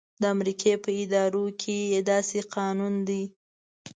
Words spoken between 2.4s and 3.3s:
قانون دی.